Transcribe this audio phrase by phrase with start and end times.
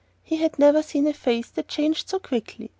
[0.23, 2.69] He had never seen a face that changed so quickly.